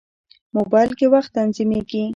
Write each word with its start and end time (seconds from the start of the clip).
موبایل 0.55 0.91
کې 0.99 1.05
وخت 1.13 1.29
تنظیمېږي. 1.37 2.03